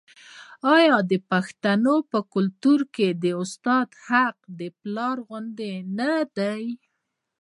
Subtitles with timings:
[0.75, 6.63] آیا د پښتنو په کلتور کې د استاد حق د پلار غوندې نه دی؟